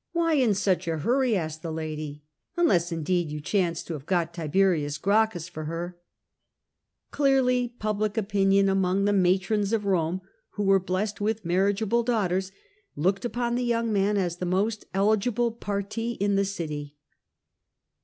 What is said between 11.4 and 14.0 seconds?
marriageable daughters, looked upon the young